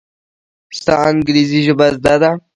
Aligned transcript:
ستا 0.77 0.93
انګرېزي 1.09 1.59
ژبه 1.65 1.85
زده 1.95 2.15
ده! 2.21 2.31